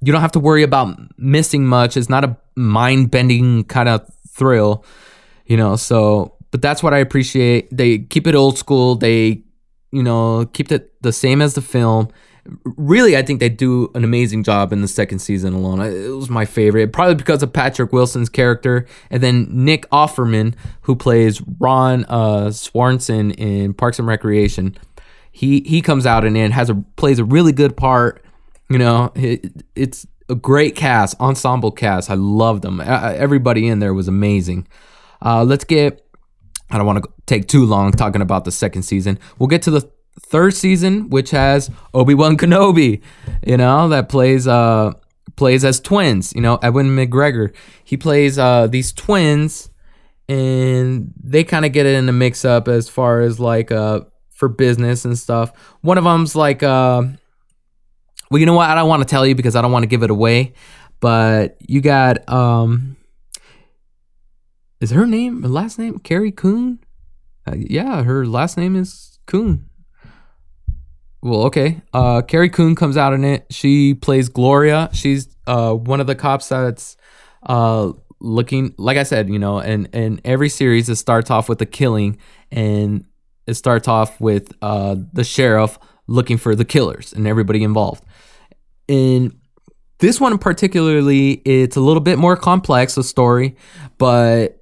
you 0.00 0.10
don't 0.12 0.20
have 0.20 0.32
to 0.32 0.40
worry 0.40 0.64
about 0.64 0.98
missing 1.16 1.64
much. 1.64 1.96
It's 1.96 2.08
not 2.08 2.24
a 2.24 2.36
mind-bending 2.56 3.64
kind 3.64 3.88
of 3.88 4.08
thrill 4.28 4.84
you 5.46 5.56
know? 5.56 5.76
So 5.76 6.36
but 6.52 6.62
that's 6.62 6.82
what 6.82 6.94
I 6.94 6.98
appreciate. 6.98 7.68
They 7.76 7.98
keep 7.98 8.28
it 8.28 8.36
old 8.36 8.58
school. 8.58 8.94
They, 8.94 9.42
you 9.90 10.02
know, 10.02 10.46
keep 10.52 10.70
it 10.70 10.92
the 11.02 11.12
same 11.12 11.42
as 11.42 11.54
the 11.54 11.62
film. 11.62 12.08
Really, 12.64 13.16
I 13.16 13.22
think 13.22 13.40
they 13.40 13.48
do 13.48 13.90
an 13.94 14.04
amazing 14.04 14.44
job 14.44 14.72
in 14.72 14.82
the 14.82 14.88
second 14.88 15.20
season 15.20 15.54
alone. 15.54 15.80
It 15.80 16.08
was 16.10 16.28
my 16.28 16.44
favorite, 16.44 16.92
probably 16.92 17.14
because 17.14 17.42
of 17.42 17.52
Patrick 17.52 17.92
Wilson's 17.92 18.28
character, 18.28 18.86
and 19.10 19.22
then 19.22 19.46
Nick 19.50 19.88
Offerman, 19.90 20.54
who 20.82 20.94
plays 20.94 21.40
Ron 21.58 22.04
uh, 22.06 22.50
Swanson 22.50 23.30
in 23.32 23.74
Parks 23.74 23.98
and 23.98 24.08
Recreation. 24.08 24.76
He 25.30 25.60
he 25.60 25.80
comes 25.80 26.04
out 26.04 26.24
and, 26.24 26.36
has 26.52 26.68
a 26.68 26.74
plays 26.96 27.18
a 27.18 27.24
really 27.24 27.52
good 27.52 27.76
part. 27.76 28.24
You 28.68 28.78
know, 28.78 29.12
it, 29.14 29.64
it's 29.76 30.06
a 30.28 30.34
great 30.34 30.74
cast, 30.74 31.18
ensemble 31.20 31.70
cast. 31.70 32.10
I 32.10 32.14
love 32.14 32.60
them. 32.60 32.80
Everybody 32.80 33.68
in 33.68 33.78
there 33.78 33.94
was 33.94 34.08
amazing. 34.08 34.66
Uh, 35.24 35.44
let's 35.44 35.64
get 35.64 36.04
I 36.72 36.78
don't 36.78 36.86
want 36.86 37.04
to 37.04 37.10
take 37.26 37.46
too 37.48 37.66
long 37.66 37.92
talking 37.92 38.22
about 38.22 38.44
the 38.44 38.50
second 38.50 38.82
season. 38.82 39.18
We'll 39.38 39.46
get 39.48 39.62
to 39.62 39.70
the 39.70 39.88
third 40.20 40.54
season, 40.54 41.10
which 41.10 41.30
has 41.30 41.70
Obi 41.92 42.14
Wan 42.14 42.36
Kenobi, 42.36 43.02
you 43.46 43.56
know, 43.58 43.88
that 43.90 44.08
plays 44.08 44.48
uh 44.48 44.92
plays 45.36 45.64
as 45.64 45.80
twins. 45.80 46.32
You 46.34 46.40
know, 46.40 46.58
Ewan 46.62 46.96
McGregor. 46.96 47.54
He 47.84 47.96
plays 47.96 48.38
uh 48.38 48.66
these 48.66 48.92
twins, 48.92 49.70
and 50.28 51.12
they 51.22 51.44
kind 51.44 51.64
of 51.64 51.72
get 51.72 51.86
it 51.86 51.94
in 51.94 52.08
a 52.08 52.12
mix 52.12 52.44
up 52.44 52.68
as 52.68 52.88
far 52.88 53.20
as 53.20 53.38
like 53.38 53.70
uh 53.70 54.00
for 54.30 54.48
business 54.48 55.04
and 55.04 55.18
stuff. 55.18 55.52
One 55.82 55.98
of 55.98 56.04
them's 56.04 56.34
like 56.34 56.62
uh, 56.62 57.02
well, 58.30 58.38
you 58.40 58.46
know 58.46 58.54
what? 58.54 58.70
I 58.70 58.74
don't 58.74 58.88
want 58.88 59.02
to 59.02 59.08
tell 59.08 59.26
you 59.26 59.34
because 59.34 59.54
I 59.56 59.62
don't 59.62 59.72
want 59.72 59.82
to 59.82 59.88
give 59.88 60.02
it 60.02 60.10
away. 60.10 60.54
But 61.00 61.56
you 61.60 61.80
got 61.82 62.26
um 62.28 62.96
is 64.82 64.90
her 64.90 65.06
name, 65.06 65.42
last 65.42 65.78
name, 65.78 65.98
Carrie 66.00 66.32
Coon? 66.32 66.80
Uh, 67.46 67.54
yeah, 67.56 68.02
her 68.02 68.26
last 68.26 68.56
name 68.56 68.76
is 68.76 69.18
Coon. 69.26 69.68
Well, 71.22 71.42
okay. 71.44 71.82
Uh, 71.92 72.22
Carrie 72.22 72.50
Coon 72.50 72.74
comes 72.74 72.96
out 72.96 73.12
in 73.12 73.24
it. 73.24 73.46
She 73.50 73.94
plays 73.94 74.28
Gloria. 74.28 74.90
She's 74.92 75.28
uh 75.46 75.72
one 75.72 76.00
of 76.00 76.06
the 76.06 76.14
cops 76.14 76.48
that's 76.48 76.96
uh 77.44 77.92
looking 78.20 78.74
like 78.76 78.96
I 78.96 79.04
said, 79.04 79.28
you 79.28 79.38
know, 79.38 79.60
and 79.60 79.88
and 79.92 80.20
every 80.24 80.48
series 80.48 80.88
it 80.88 80.96
starts 80.96 81.30
off 81.30 81.48
with 81.48 81.60
a 81.60 81.66
killing 81.66 82.18
and 82.50 83.04
it 83.46 83.54
starts 83.54 83.86
off 83.86 84.20
with 84.20 84.52
uh 84.62 84.96
the 85.12 85.24
sheriff 85.24 85.78
looking 86.08 86.38
for 86.38 86.56
the 86.56 86.64
killers 86.64 87.12
and 87.12 87.26
everybody 87.26 87.62
involved. 87.62 88.04
And 88.88 89.36
this 89.98 90.20
one 90.20 90.36
particularly, 90.38 91.34
it's 91.44 91.76
a 91.76 91.80
little 91.80 92.00
bit 92.00 92.18
more 92.18 92.36
complex, 92.36 92.96
a 92.96 93.04
story, 93.04 93.56
but 93.98 94.58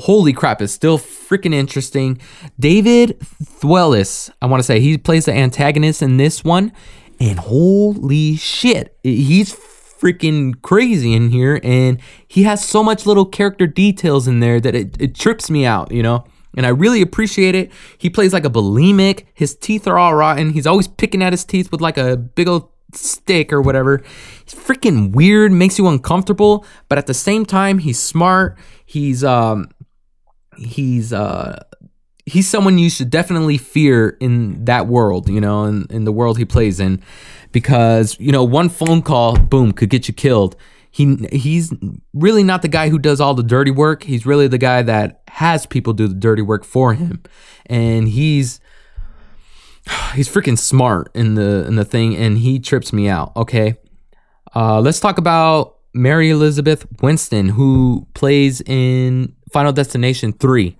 holy 0.00 0.32
crap, 0.32 0.60
it's 0.60 0.72
still 0.72 0.98
freaking 0.98 1.54
interesting. 1.54 2.20
David 2.58 3.18
Thewlis, 3.42 4.30
I 4.42 4.46
want 4.46 4.60
to 4.60 4.64
say, 4.64 4.80
he 4.80 4.98
plays 4.98 5.26
the 5.26 5.32
antagonist 5.32 6.02
in 6.02 6.16
this 6.16 6.42
one, 6.42 6.72
and 7.20 7.38
holy 7.38 8.36
shit, 8.36 8.98
he's 9.02 9.54
freaking 9.54 10.60
crazy 10.62 11.12
in 11.12 11.30
here, 11.30 11.60
and 11.62 12.00
he 12.26 12.44
has 12.44 12.64
so 12.64 12.82
much 12.82 13.06
little 13.06 13.26
character 13.26 13.66
details 13.66 14.26
in 14.26 14.40
there 14.40 14.60
that 14.60 14.74
it, 14.74 14.96
it 15.00 15.14
trips 15.14 15.50
me 15.50 15.66
out, 15.66 15.92
you 15.92 16.02
know? 16.02 16.24
And 16.56 16.66
I 16.66 16.70
really 16.70 17.00
appreciate 17.00 17.54
it. 17.54 17.70
He 17.96 18.10
plays 18.10 18.32
like 18.32 18.44
a 18.44 18.50
bulimic. 18.50 19.26
His 19.34 19.54
teeth 19.54 19.86
are 19.86 19.98
all 19.98 20.14
rotten. 20.14 20.50
He's 20.50 20.66
always 20.66 20.88
picking 20.88 21.22
at 21.22 21.32
his 21.32 21.44
teeth 21.44 21.70
with 21.70 21.80
like 21.80 21.96
a 21.96 22.16
big 22.16 22.48
old 22.48 22.70
stick 22.92 23.52
or 23.52 23.62
whatever. 23.62 24.02
He's 24.44 24.54
freaking 24.54 25.12
weird, 25.12 25.52
makes 25.52 25.78
you 25.78 25.86
uncomfortable, 25.86 26.66
but 26.88 26.98
at 26.98 27.06
the 27.06 27.14
same 27.14 27.46
time, 27.46 27.78
he's 27.78 28.00
smart. 28.00 28.58
He's 28.84 29.22
um 29.22 29.70
he's 30.56 31.12
uh 31.12 31.62
he's 32.26 32.48
someone 32.48 32.78
you 32.78 32.90
should 32.90 33.10
definitely 33.10 33.58
fear 33.58 34.16
in 34.20 34.64
that 34.64 34.86
world, 34.86 35.28
you 35.28 35.40
know, 35.40 35.64
in, 35.64 35.86
in 35.90 36.04
the 36.04 36.12
world 36.12 36.38
he 36.38 36.44
plays 36.44 36.80
in. 36.80 37.02
Because, 37.52 38.18
you 38.20 38.30
know, 38.30 38.44
one 38.44 38.68
phone 38.68 39.02
call, 39.02 39.36
boom, 39.36 39.72
could 39.72 39.90
get 39.90 40.06
you 40.06 40.14
killed. 40.14 40.54
He 40.92 41.16
he's 41.32 41.72
really 42.12 42.42
not 42.42 42.62
the 42.62 42.68
guy 42.68 42.88
who 42.88 42.98
does 42.98 43.20
all 43.20 43.34
the 43.34 43.42
dirty 43.42 43.70
work. 43.70 44.04
He's 44.04 44.26
really 44.26 44.48
the 44.48 44.58
guy 44.58 44.82
that 44.82 45.22
has 45.28 45.66
people 45.66 45.92
do 45.92 46.08
the 46.08 46.14
dirty 46.14 46.42
work 46.42 46.64
for 46.64 46.94
him. 46.94 47.22
And 47.66 48.08
he's 48.08 48.60
he's 50.14 50.28
freaking 50.28 50.58
smart 50.58 51.10
in 51.14 51.34
the 51.34 51.64
in 51.66 51.76
the 51.76 51.84
thing 51.84 52.16
and 52.16 52.38
he 52.38 52.58
trips 52.58 52.92
me 52.92 53.08
out, 53.08 53.34
okay? 53.36 53.76
Uh 54.54 54.80
let's 54.80 55.00
talk 55.00 55.18
about 55.18 55.76
Mary 55.92 56.30
Elizabeth 56.30 56.86
Winston, 57.02 57.50
who 57.50 58.06
plays 58.14 58.60
in 58.60 59.34
Final 59.52 59.72
Destination 59.72 60.32
3. 60.32 60.76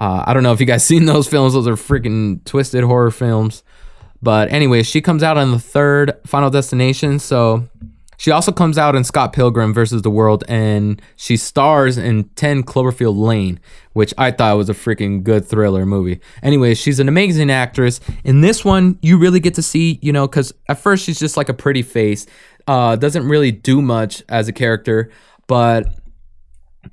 Uh, 0.00 0.24
I 0.26 0.34
don't 0.34 0.42
know 0.42 0.52
if 0.52 0.60
you 0.60 0.66
guys 0.66 0.84
seen 0.92 1.06
those 1.06 1.28
films. 1.28 1.54
Those 1.54 1.68
are 1.68 1.74
freaking 1.74 2.44
twisted 2.44 2.84
horror 2.84 3.10
films. 3.10 3.62
But 4.22 4.52
anyway, 4.52 4.82
she 4.84 5.00
comes 5.00 5.22
out 5.22 5.36
on 5.36 5.50
the 5.50 5.58
third 5.58 6.12
Final 6.26 6.48
Destination. 6.50 7.18
So 7.18 7.68
she 8.22 8.30
also 8.30 8.52
comes 8.52 8.78
out 8.78 8.94
in 8.94 9.02
Scott 9.02 9.32
Pilgrim 9.32 9.74
versus 9.74 10.02
the 10.02 10.10
World, 10.10 10.44
and 10.46 11.02
she 11.16 11.36
stars 11.36 11.98
in 11.98 12.28
10 12.36 12.62
Cloverfield 12.62 13.18
Lane, 13.18 13.58
which 13.94 14.14
I 14.16 14.30
thought 14.30 14.56
was 14.56 14.70
a 14.70 14.74
freaking 14.74 15.24
good 15.24 15.44
thriller 15.44 15.84
movie. 15.84 16.20
Anyway, 16.40 16.74
she's 16.74 17.00
an 17.00 17.08
amazing 17.08 17.50
actress. 17.50 17.98
In 18.22 18.40
this 18.40 18.64
one, 18.64 18.96
you 19.02 19.18
really 19.18 19.40
get 19.40 19.54
to 19.54 19.62
see, 19.62 19.98
you 20.02 20.12
know, 20.12 20.28
because 20.28 20.54
at 20.68 20.78
first 20.78 21.04
she's 21.04 21.18
just 21.18 21.36
like 21.36 21.48
a 21.48 21.54
pretty 21.54 21.82
face, 21.82 22.26
uh, 22.68 22.94
doesn't 22.94 23.26
really 23.26 23.50
do 23.50 23.82
much 23.82 24.22
as 24.28 24.46
a 24.46 24.52
character, 24.52 25.10
but 25.48 25.92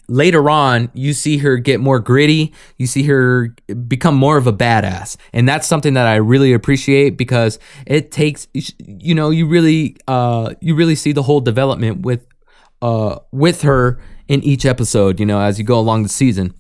later 0.08 0.50
on 0.50 0.89
you 0.93 1.13
see 1.13 1.38
her 1.38 1.58
get 1.58 1.79
more 1.79 2.00
gritty 2.00 2.53
you 2.77 2.88
see 2.88 3.03
her 3.03 3.55
become 3.88 4.15
more 4.15 4.38
of 4.38 4.48
a 4.48 4.53
badass 4.53 5.17
and 5.34 5.48
that's 5.48 5.67
something 5.67 5.93
that 5.93 6.08
i 6.08 6.15
really 6.15 6.53
appreciate 6.53 7.12
because 7.17 7.60
it 7.86 8.12
takes 8.12 8.48
you 8.53 9.15
know 9.15 9.29
you 9.29 9.48
really 9.48 9.96
uh 10.08 10.53
you 10.62 10.75
really 10.75 10.96
see 10.96 11.12
the 11.12 11.24
whole 11.24 11.41
development 11.41 12.01
with 12.01 12.25
uh 12.81 13.17
with 13.31 13.62
her 13.62 14.00
in 14.27 14.43
each 14.43 14.65
episode 14.65 15.19
you 15.19 15.25
know 15.25 15.39
as 15.39 15.58
you 15.58 15.65
go 15.65 15.79
along 15.79 16.03
the 16.03 16.10
season 16.10 16.53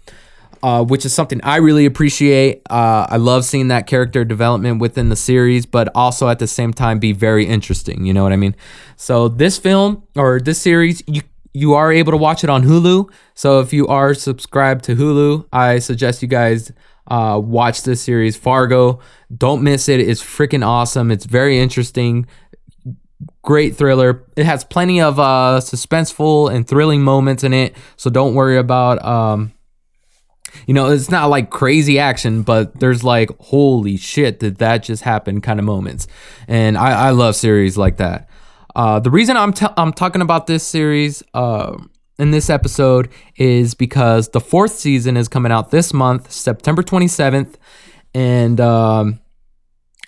uh, 0.61 0.83
which 0.83 1.05
is 1.05 1.13
something 1.13 1.39
I 1.43 1.57
really 1.57 1.85
appreciate. 1.85 2.61
Uh, 2.69 3.07
I 3.09 3.15
love 3.17 3.45
seeing 3.45 3.69
that 3.69 3.87
character 3.87 4.25
development 4.25 4.81
within 4.81 5.07
the 5.07 5.15
series, 5.15 5.65
but 5.65 5.89
also 5.95 6.27
at 6.27 6.39
the 6.39 6.47
same 6.47 6.73
time 6.73 6.99
be 6.99 7.13
very 7.13 7.45
interesting. 7.45 8.05
You 8.05 8.13
know 8.13 8.23
what 8.23 8.33
I 8.33 8.35
mean? 8.35 8.55
So 8.97 9.29
this 9.29 9.57
film 9.57 10.03
or 10.15 10.39
this 10.39 10.59
series, 10.59 11.01
you 11.07 11.21
you 11.53 11.73
are 11.73 11.91
able 11.91 12.11
to 12.11 12.17
watch 12.17 12.43
it 12.43 12.49
on 12.49 12.63
Hulu. 12.63 13.11
So 13.33 13.59
if 13.59 13.73
you 13.73 13.87
are 13.87 14.13
subscribed 14.13 14.83
to 14.85 14.95
Hulu, 14.95 15.47
I 15.51 15.79
suggest 15.79 16.21
you 16.21 16.27
guys 16.27 16.71
uh, 17.07 17.41
watch 17.43 17.83
this 17.83 18.01
series, 18.01 18.37
Fargo. 18.37 18.99
Don't 19.35 19.63
miss 19.63 19.89
it. 19.89 19.99
It's 19.99 20.21
freaking 20.21 20.65
awesome. 20.65 21.11
It's 21.11 21.25
very 21.25 21.59
interesting. 21.59 22.27
Great 23.41 23.75
thriller. 23.75 24.25
It 24.35 24.45
has 24.45 24.63
plenty 24.63 25.01
of 25.01 25.19
uh, 25.19 25.59
suspenseful 25.61 26.53
and 26.53 26.67
thrilling 26.67 27.01
moments 27.01 27.43
in 27.43 27.53
it. 27.53 27.75
So 27.97 28.09
don't 28.09 28.35
worry 28.35 28.57
about, 28.57 29.03
um, 29.03 29.53
you 30.67 30.73
know, 30.73 30.91
it's 30.91 31.09
not 31.09 31.29
like 31.29 31.49
crazy 31.49 31.99
action, 31.99 32.43
but 32.43 32.79
there's 32.79 33.03
like, 33.03 33.29
holy 33.39 33.97
shit, 33.97 34.39
did 34.39 34.57
that 34.57 34.83
just 34.83 35.03
happen 35.03 35.41
kind 35.41 35.59
of 35.59 35.65
moments. 35.65 36.07
And 36.47 36.77
I, 36.77 37.07
I 37.07 37.09
love 37.09 37.35
series 37.35 37.77
like 37.77 37.97
that. 37.97 38.28
Uh, 38.79 38.97
the 38.97 39.11
reason 39.11 39.35
I'm, 39.35 39.51
t- 39.51 39.65
I'm 39.75 39.91
talking 39.91 40.21
about 40.21 40.47
this 40.47 40.65
series 40.65 41.21
uh, 41.33 41.75
in 42.17 42.31
this 42.31 42.49
episode 42.49 43.09
is 43.35 43.73
because 43.73 44.29
the 44.29 44.39
fourth 44.39 44.71
season 44.71 45.17
is 45.17 45.27
coming 45.27 45.51
out 45.51 45.69
this 45.69 45.93
month, 45.93 46.31
September 46.31 46.81
27th. 46.81 47.55
And 48.13 48.61
um, 48.61 49.19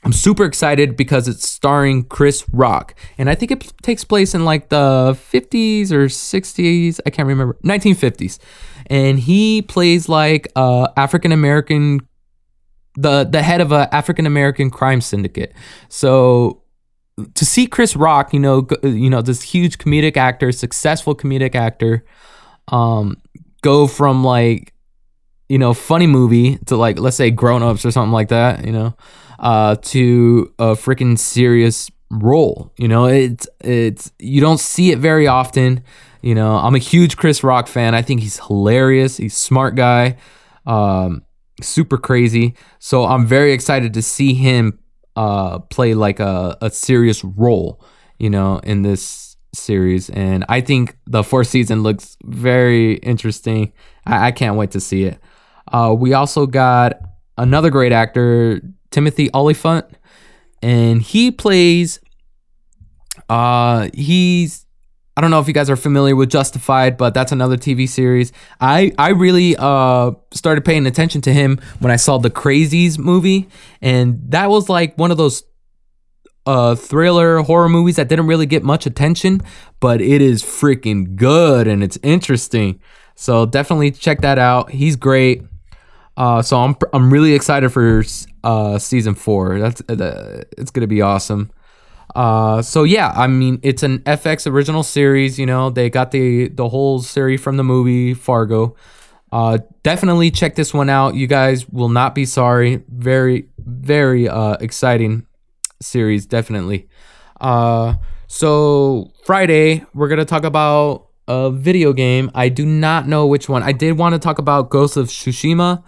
I'm 0.06 0.14
super 0.14 0.46
excited 0.46 0.96
because 0.96 1.28
it's 1.28 1.46
starring 1.46 2.06
Chris 2.06 2.46
Rock. 2.54 2.96
And 3.18 3.30
I 3.30 3.36
think 3.36 3.52
it 3.52 3.74
takes 3.82 4.06
place 4.06 4.34
in 4.34 4.46
like 4.46 4.70
the 4.70 5.18
50s 5.20 5.92
or 5.92 6.06
60s. 6.06 7.02
I 7.06 7.10
can't 7.10 7.28
remember. 7.28 7.58
1950s. 7.66 8.40
And 8.86 9.20
he 9.20 9.64
plays 9.64 10.08
like 10.08 10.50
uh, 10.56 10.88
African 10.96 11.34
American 11.34 12.08
the 12.96 13.24
the 13.24 13.42
head 13.42 13.62
of 13.62 13.72
a 13.72 13.94
African 13.94 14.26
American 14.26 14.70
crime 14.70 15.02
syndicate. 15.02 15.54
So 15.88 16.61
to 17.34 17.46
see 17.46 17.68
Chris 17.68 17.96
Rock, 17.96 18.34
you 18.34 18.40
know, 18.40 18.68
you 18.84 19.10
know, 19.10 19.22
this 19.22 19.42
huge 19.42 19.78
comedic 19.78 20.18
actor, 20.18 20.52
successful 20.52 21.16
comedic 21.16 21.56
actor, 21.56 22.04
um, 22.70 23.18
go 23.62 23.88
from 23.88 24.24
like, 24.24 24.74
you 25.50 25.58
know, 25.58 25.74
funny 25.74 26.08
movie 26.08 26.58
to 26.66 26.76
like, 26.76 27.00
let's 27.00 27.18
say 27.18 27.30
Grown 27.30 27.64
Ups 27.64 27.86
or 27.86 27.92
something 27.92 28.14
like 28.14 28.30
that, 28.30 28.66
you 28.66 28.72
know, 28.72 28.96
uh, 29.40 29.76
to 29.76 30.54
a 30.58 30.74
freaking 30.74 31.18
serious 31.18 31.90
role. 32.10 32.72
You 32.78 32.88
know, 32.88 33.06
it's 33.06 33.48
it's 33.62 34.12
you 34.20 34.42
don't 34.42 34.60
see 34.60 34.92
it 34.92 35.00
very 35.00 35.28
often. 35.28 35.84
You 36.22 36.36
know, 36.36 36.56
I'm 36.56 36.76
a 36.76 36.80
huge 36.80 37.18
Chris 37.18 37.44
Rock 37.44 37.68
fan. 37.68 37.96
I 37.96 38.02
think 38.02 38.22
he's 38.22 38.40
hilarious. 38.40 39.18
He's 39.18 39.36
smart 39.36 39.76
guy, 39.76 40.18
um, 40.68 41.24
super 41.62 41.98
crazy. 41.98 42.56
So 42.80 43.06
I'm 43.06 43.26
very 43.26 43.54
excited 43.54 43.94
to 43.96 44.02
see 44.02 44.34
him 44.36 44.78
uh, 45.16 45.60
play 45.60 45.94
like 45.94 46.20
a, 46.20 46.58
a 46.62 46.70
serious 46.70 47.24
role, 47.24 47.84
you 48.18 48.30
know, 48.30 48.60
in 48.60 48.82
this 48.82 49.36
series. 49.54 50.10
And 50.10 50.46
I 50.48 50.62
think 50.62 50.98
the 51.08 51.24
fourth 51.24 51.48
season 51.48 51.84
looks 51.84 52.18
very 52.24 52.94
interesting. 52.96 53.74
I, 54.06 54.28
I 54.28 54.32
can't 54.32 54.56
wait 54.56 54.72
to 54.72 54.80
see 54.80 55.04
it. 55.04 55.20
Uh, 55.72 55.96
we 55.98 56.14
also 56.14 56.46
got 56.46 57.00
another 57.38 57.70
great 57.70 57.92
actor, 57.92 58.62
Timothy 58.92 59.30
Olyphant, 59.34 59.86
and 60.62 61.02
he 61.02 61.32
plays. 61.32 62.00
Uh, 63.30 63.90
he's 63.94 64.66
I 65.18 65.22
don't 65.22 65.30
know 65.30 65.40
if 65.40 65.48
you 65.48 65.54
guys 65.54 65.70
are 65.70 65.76
familiar 65.76 66.16
with 66.16 66.30
Justified, 66.30 66.96
but 66.98 67.14
that's 67.14 67.32
another 67.32 67.58
TV 67.58 67.88
series. 67.88 68.32
I 68.62 68.94
I 68.98 69.10
really 69.10 69.56
uh 69.58 70.12
started 70.32 70.64
paying 70.64 70.86
attention 70.86 71.22
to 71.22 71.34
him 71.34 71.60
when 71.80 71.92
I 71.92 71.98
saw 71.98 72.18
the 72.18 72.30
Crazies 72.30 72.98
movie, 72.98 73.50
and 73.82 74.20
that 74.30 74.50
was 74.50 74.70
like 74.70 74.98
one 74.98 75.12
of 75.12 75.18
those 75.18 75.44
uh 76.46 76.76
thriller 76.76 77.40
horror 77.42 77.70
movies 77.70 77.98
that 77.98 78.08
didn't 78.08 78.28
really 78.28 78.46
get 78.46 78.64
much 78.64 78.86
attention, 78.86 79.42
but 79.80 80.02
it 80.02 80.22
is 80.22 80.44
freaking 80.44 81.16
good 81.16 81.68
and 81.68 81.84
it's 81.84 82.00
interesting. 82.04 82.80
So 83.16 83.46
definitely 83.46 83.92
check 83.92 84.22
that 84.22 84.40
out. 84.40 84.72
He's 84.72 84.96
great. 84.96 85.44
Uh, 86.18 86.42
so 86.42 86.58
I'm 86.58 86.76
I'm 86.94 87.12
really 87.12 87.34
excited 87.34 87.70
for 87.70 88.04
uh 88.44 88.80
season 88.80 89.16
four. 89.16 89.60
That's 89.60 89.82
uh, 89.90 90.44
it's 90.58 90.72
gonna 90.72 90.88
be 90.88 91.02
awesome. 91.02 91.52
Uh, 92.16 92.62
so 92.62 92.84
yeah, 92.84 93.14
I 93.16 93.28
mean, 93.28 93.60
it's 93.64 93.84
an 93.84 94.00
FX 94.00 94.50
original 94.50 94.84
series. 94.84 95.40
You 95.40 95.46
know, 95.46 95.70
they 95.70 95.90
got 95.90 96.12
the 96.12 96.50
the 96.50 96.70
whole 96.70 97.00
series 97.00 97.42
from 97.42 97.58
the 97.58 97.64
movie 97.64 98.14
Fargo. 98.14 98.76
Uh, 99.32 99.60
definitely 99.84 100.30
check 100.30 100.56
this 100.56 100.74
one 100.74 100.90
out. 100.90 101.16
You 101.16 101.28
guys 101.28 101.68
will 101.70 101.90
not 101.90 102.14
be 102.14 102.26
sorry. 102.26 102.84
Very, 102.90 103.48
very 103.60 104.28
uh, 104.28 104.58
exciting 104.60 105.26
series. 105.82 106.26
Definitely. 106.26 106.90
Uh, 107.40 107.96
so 108.28 109.12
Friday 109.26 109.86
we're 109.94 110.10
gonna 110.10 110.26
talk 110.26 110.44
about 110.44 111.08
a 111.28 111.50
video 111.50 111.94
game. 111.94 112.30
I 112.36 112.50
do 112.50 112.66
not 112.66 113.08
know 113.08 113.26
which 113.26 113.48
one. 113.48 113.64
I 113.64 113.72
did 113.72 113.98
want 113.98 114.14
to 114.14 114.20
talk 114.20 114.38
about 114.38 114.70
Ghost 114.70 114.98
of 114.98 115.08
Tsushima, 115.08 115.84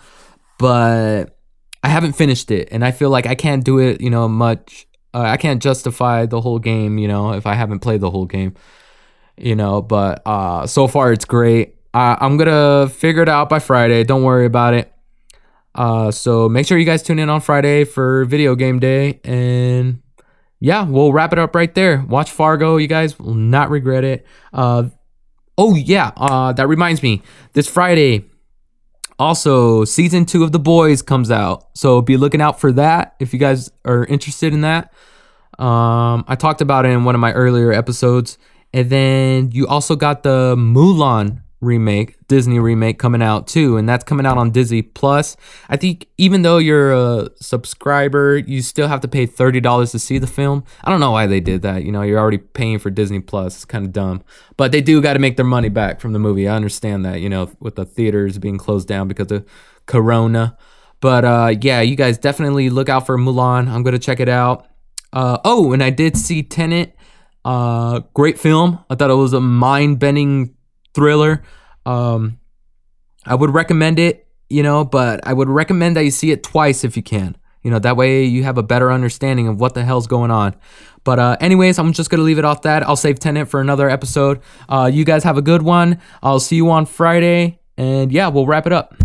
but 0.57 1.37
I 1.83 1.89
haven't 1.89 2.13
finished 2.13 2.49
it, 2.49 2.69
and 2.71 2.85
I 2.85 2.91
feel 2.91 3.09
like 3.09 3.25
I 3.25 3.35
can't 3.35 3.63
do 3.63 3.79
it. 3.79 3.99
You 3.99 4.09
know, 4.09 4.29
much 4.29 4.87
uh, 5.13 5.21
I 5.21 5.37
can't 5.37 5.61
justify 5.61 6.25
the 6.25 6.41
whole 6.41 6.59
game, 6.59 6.97
you 6.97 7.07
know, 7.07 7.33
if 7.33 7.45
I 7.45 7.53
haven't 7.53 7.79
played 7.79 8.01
the 8.01 8.09
whole 8.09 8.25
game, 8.25 8.55
you 9.37 9.55
know. 9.55 9.81
But 9.81 10.21
uh, 10.25 10.67
so 10.67 10.87
far, 10.87 11.11
it's 11.11 11.25
great. 11.25 11.75
I, 11.93 12.17
I'm 12.19 12.37
gonna 12.37 12.89
figure 12.89 13.21
it 13.21 13.29
out 13.29 13.49
by 13.49 13.59
Friday. 13.59 14.03
Don't 14.03 14.23
worry 14.23 14.45
about 14.45 14.73
it. 14.73 14.91
Uh, 15.75 16.11
so 16.11 16.49
make 16.49 16.67
sure 16.67 16.77
you 16.77 16.85
guys 16.85 17.03
tune 17.03 17.19
in 17.19 17.29
on 17.29 17.41
Friday 17.41 17.83
for 17.83 18.25
video 18.25 18.55
game 18.55 18.79
day, 18.79 19.19
and 19.23 20.01
yeah, 20.59 20.83
we'll 20.83 21.11
wrap 21.11 21.33
it 21.33 21.39
up 21.39 21.55
right 21.55 21.73
there. 21.73 22.03
Watch 22.07 22.31
Fargo, 22.31 22.77
you 22.77 22.87
guys 22.87 23.19
will 23.19 23.33
not 23.33 23.69
regret 23.69 24.03
it. 24.03 24.25
Uh, 24.51 24.89
oh 25.57 25.75
yeah, 25.75 26.11
uh, 26.17 26.53
that 26.53 26.67
reminds 26.67 27.03
me. 27.03 27.21
This 27.53 27.67
Friday, 27.67 28.25
also 29.19 29.85
season 29.85 30.25
two 30.25 30.43
of 30.43 30.51
The 30.51 30.59
Boys 30.59 31.01
comes 31.01 31.29
out, 31.29 31.67
so 31.75 32.01
be 32.01 32.17
looking 32.17 32.41
out 32.41 32.59
for 32.59 32.71
that 32.73 33.15
if 33.19 33.33
you 33.33 33.39
guys 33.39 33.71
are 33.85 34.05
interested 34.05 34.53
in 34.53 34.61
that. 34.61 34.93
Um, 35.59 36.25
I 36.27 36.35
talked 36.35 36.61
about 36.61 36.85
it 36.85 36.89
in 36.89 37.03
one 37.03 37.13
of 37.13 37.21
my 37.21 37.31
earlier 37.33 37.71
episodes, 37.71 38.37
and 38.73 38.89
then 38.89 39.51
you 39.51 39.67
also 39.67 39.95
got 39.95 40.23
the 40.23 40.55
Mulan 40.57 41.42
remake, 41.63 42.15
Disney 42.27 42.59
remake 42.59 42.99
coming 42.99 43.21
out 43.21 43.47
too, 43.47 43.77
and 43.77 43.87
that's 43.87 44.03
coming 44.03 44.25
out 44.25 44.37
on 44.37 44.51
Disney 44.51 44.81
Plus. 44.81 45.37
I 45.69 45.77
think 45.77 46.07
even 46.17 46.41
though 46.41 46.57
you're 46.57 46.93
a 46.93 47.29
subscriber, 47.39 48.37
you 48.37 48.61
still 48.61 48.87
have 48.87 49.01
to 49.01 49.07
pay 49.07 49.25
thirty 49.25 49.59
dollars 49.59 49.91
to 49.93 49.99
see 49.99 50.17
the 50.17 50.27
film. 50.27 50.63
I 50.83 50.91
don't 50.91 50.99
know 50.99 51.11
why 51.11 51.27
they 51.27 51.39
did 51.39 51.61
that. 51.61 51.83
You 51.83 51.91
know, 51.91 52.01
you're 52.01 52.19
already 52.19 52.37
paying 52.37 52.79
for 52.79 52.89
Disney 52.89 53.19
Plus. 53.19 53.55
It's 53.55 53.65
kind 53.65 53.85
of 53.85 53.91
dumb, 53.91 54.23
but 54.57 54.71
they 54.71 54.81
do 54.81 55.01
got 55.01 55.13
to 55.13 55.19
make 55.19 55.37
their 55.37 55.45
money 55.45 55.69
back 55.69 55.99
from 55.99 56.13
the 56.13 56.19
movie. 56.19 56.47
I 56.47 56.55
understand 56.55 57.05
that. 57.05 57.21
You 57.21 57.29
know, 57.29 57.51
with 57.59 57.75
the 57.75 57.85
theaters 57.85 58.37
being 58.37 58.57
closed 58.57 58.87
down 58.87 59.07
because 59.07 59.31
of 59.31 59.45
Corona. 59.85 60.57
But 61.01 61.25
uh, 61.25 61.55
yeah, 61.61 61.81
you 61.81 61.95
guys 61.95 62.17
definitely 62.17 62.69
look 62.69 62.89
out 62.89 63.05
for 63.05 63.17
Mulan. 63.17 63.67
I'm 63.67 63.83
gonna 63.83 63.99
check 63.99 64.19
it 64.19 64.29
out. 64.29 64.67
Uh, 65.11 65.37
oh, 65.43 65.73
and 65.73 65.83
I 65.83 65.89
did 65.89 66.17
see 66.17 66.43
Tenet. 66.43 66.95
Uh, 67.45 67.99
great 68.13 68.39
film. 68.39 68.79
I 68.89 68.95
thought 68.95 69.11
it 69.11 69.15
was 69.15 69.33
a 69.33 69.41
mind-bending 69.41 70.55
thriller. 70.93 71.43
Um, 71.85 72.39
I 73.25 73.35
would 73.35 73.51
recommend 73.51 73.99
it, 73.99 74.27
you 74.49 74.63
know, 74.63 74.83
but 74.83 75.25
I 75.25 75.33
would 75.33 75.49
recommend 75.49 75.95
that 75.95 76.03
you 76.03 76.11
see 76.11 76.31
it 76.31 76.43
twice 76.43 76.83
if 76.83 76.97
you 76.97 77.03
can. 77.03 77.35
You 77.61 77.71
know, 77.71 77.79
that 77.79 77.95
way 77.95 78.25
you 78.25 78.43
have 78.43 78.57
a 78.57 78.63
better 78.63 78.91
understanding 78.91 79.47
of 79.47 79.59
what 79.59 79.73
the 79.73 79.83
hell's 79.83 80.07
going 80.07 80.31
on. 80.31 80.55
But 81.05 81.19
uh, 81.19 81.37
anyways, 81.39 81.79
I'm 81.79 81.93
just 81.93 82.09
gonna 82.09 82.23
leave 82.23 82.39
it 82.39 82.45
off 82.45 82.61
that. 82.63 82.83
I'll 82.83 82.97
save 82.97 83.19
Tenet 83.19 83.47
for 83.49 83.61
another 83.61 83.89
episode. 83.89 84.41
Uh, 84.67 84.89
you 84.91 85.05
guys 85.05 85.23
have 85.23 85.37
a 85.37 85.41
good 85.41 85.61
one. 85.61 85.99
I'll 86.21 86.39
see 86.39 86.57
you 86.57 86.69
on 86.71 86.85
Friday, 86.85 87.59
and 87.77 88.11
yeah, 88.11 88.27
we'll 88.27 88.45
wrap 88.45 88.67
it 88.67 88.73
up. 88.73 88.95